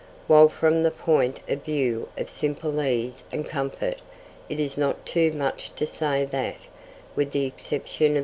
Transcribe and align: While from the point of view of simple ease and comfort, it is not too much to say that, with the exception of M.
While 0.25 0.47
from 0.47 0.81
the 0.81 0.89
point 0.89 1.41
of 1.47 1.63
view 1.63 2.09
of 2.17 2.27
simple 2.27 2.81
ease 2.81 3.23
and 3.31 3.45
comfort, 3.47 3.99
it 4.49 4.59
is 4.59 4.75
not 4.75 5.05
too 5.05 5.31
much 5.31 5.69
to 5.75 5.85
say 5.85 6.25
that, 6.25 6.55
with 7.15 7.29
the 7.29 7.45
exception 7.45 8.13
of 8.17 8.17
M. 8.17 8.19